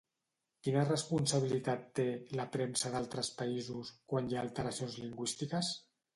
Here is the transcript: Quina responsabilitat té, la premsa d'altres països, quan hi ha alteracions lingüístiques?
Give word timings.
Quina 0.67 0.85
responsabilitat 0.85 1.83
té, 1.99 2.05
la 2.39 2.47
premsa 2.57 2.93
d'altres 2.95 3.31
països, 3.43 3.93
quan 4.15 4.31
hi 4.33 4.41
ha 4.41 4.43
alteracions 4.47 4.99
lingüístiques? 5.05 5.73